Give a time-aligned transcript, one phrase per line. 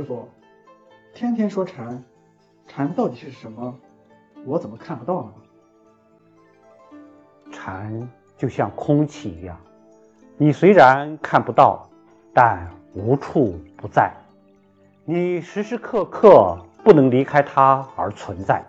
[0.00, 0.26] 师傅
[1.12, 2.02] 天天说禅
[2.66, 3.78] 禅到底是什么？
[4.46, 5.32] 我怎么看不到呢？
[7.52, 9.60] 禅就像空气一样
[10.38, 11.86] 你虽然看不到
[12.32, 14.10] 但无处不在。
[15.04, 18.64] 你时时刻刻不能离开它而存在。